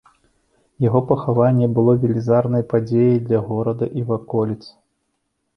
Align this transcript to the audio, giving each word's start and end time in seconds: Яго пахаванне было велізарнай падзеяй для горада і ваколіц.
Яго 0.87 1.01
пахаванне 1.11 1.67
было 1.75 1.95
велізарнай 2.05 2.63
падзеяй 2.71 3.21
для 3.27 3.39
горада 3.51 3.85
і 4.01 4.07
ваколіц. 4.09 4.63